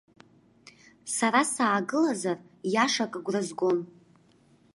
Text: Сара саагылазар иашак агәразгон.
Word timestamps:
Сара 1.15 1.41
саагылазар 1.53 2.37
иашак 2.73 3.13
агәразгон. 3.17 3.79